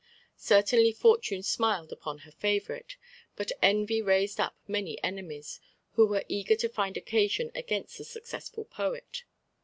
[0.35, 2.97] Certainly Fortune smiled upon her favourite,
[3.35, 5.59] but Envy raised up many enemies,
[5.91, 9.25] who were eager to find occasion against the successful poet.